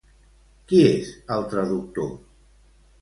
[0.71, 2.11] Qui és el traductor?